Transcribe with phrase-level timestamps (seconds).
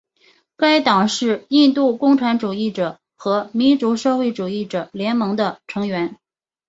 [0.57, 6.17] 该党是印度共产主义者和民主社会主义者联盟的成员。